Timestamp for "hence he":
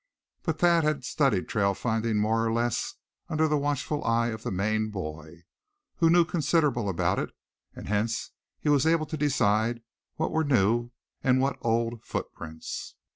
7.87-8.67